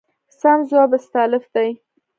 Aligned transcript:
سم 0.39 0.59
ځواب 0.69 0.91
استالف 0.97 1.43
دی. 1.53 1.69